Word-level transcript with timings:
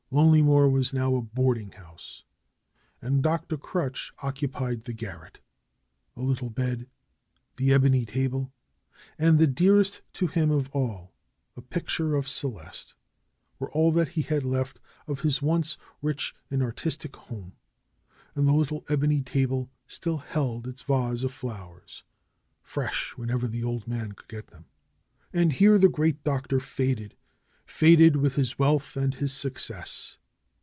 Lonelymoor 0.13 0.67
was 0.69 0.91
now 0.91 1.15
a 1.15 1.21
boarding 1.21 1.71
house, 1.71 2.25
and 3.01 3.23
Dr. 3.23 3.55
Crutch 3.55 4.11
occupied 4.21 4.83
the 4.83 4.91
garret. 4.91 5.39
A 6.17 6.21
little 6.21 6.49
bed, 6.49 6.89
the 7.55 7.71
ebony 7.71 8.05
table, 8.05 8.51
and, 9.17 9.55
dearest 9.55 10.01
to 10.11 10.27
him 10.27 10.51
of 10.51 10.69
all, 10.75 11.15
a 11.55 11.61
picture 11.61 12.13
of 12.15 12.27
Celeste, 12.27 12.93
were 13.57 13.71
all 13.71 13.93
that 13.93 14.09
he 14.09 14.23
had 14.23 14.43
left 14.43 14.81
of 15.07 15.21
his 15.21 15.41
once 15.41 15.77
rich 16.01 16.35
and 16.49 16.61
artistic 16.61 17.15
home. 17.15 17.53
And 18.35 18.45
the 18.45 18.51
little 18.51 18.83
ebony 18.89 19.21
table 19.21 19.71
still 19.87 20.17
held 20.17 20.67
its 20.67 20.81
vase 20.81 21.23
of 21.23 21.31
flowers, 21.31 22.03
fresh 22.61 23.15
whenever 23.17 23.47
the 23.47 23.63
old 23.63 23.87
man 23.87 24.11
could 24.11 24.27
get 24.27 24.47
them. 24.47 24.65
And 25.31 25.53
here 25.53 25.77
the 25.77 25.87
great 25.87 26.21
Doctor 26.25 26.59
faded; 26.59 27.15
faded 27.63 28.17
with 28.17 28.35
his 28.35 28.59
wealth 28.59 28.97
and 28.97 29.13
his 29.13 29.31
success. 29.31 30.17